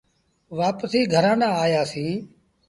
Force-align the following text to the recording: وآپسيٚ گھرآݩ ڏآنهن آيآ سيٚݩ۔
وآپسيٚ 0.57 1.09
گھرآݩ 1.13 1.39
ڏآنهن 1.41 1.59
آيآ 1.63 1.81
سيٚݩ۔ 1.91 2.21